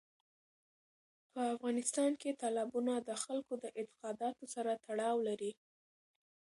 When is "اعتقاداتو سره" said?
3.79-4.71